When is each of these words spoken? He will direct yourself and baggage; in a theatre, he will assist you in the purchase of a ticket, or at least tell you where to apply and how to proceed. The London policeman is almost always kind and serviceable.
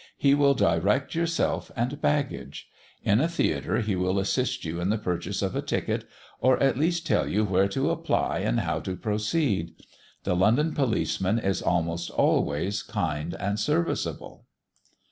He 0.17 0.33
will 0.33 0.55
direct 0.55 1.13
yourself 1.13 1.69
and 1.75 2.01
baggage; 2.01 2.67
in 3.03 3.21
a 3.21 3.27
theatre, 3.27 3.81
he 3.81 3.95
will 3.95 4.17
assist 4.17 4.65
you 4.65 4.81
in 4.81 4.89
the 4.89 4.97
purchase 4.97 5.43
of 5.43 5.55
a 5.55 5.61
ticket, 5.61 6.05
or 6.39 6.57
at 6.57 6.75
least 6.75 7.05
tell 7.05 7.27
you 7.29 7.43
where 7.45 7.67
to 7.67 7.91
apply 7.91 8.39
and 8.39 8.61
how 8.61 8.79
to 8.79 8.95
proceed. 8.95 9.75
The 10.23 10.35
London 10.35 10.73
policeman 10.73 11.37
is 11.37 11.61
almost 11.61 12.09
always 12.09 12.81
kind 12.81 13.35
and 13.35 13.59
serviceable. 13.59 14.47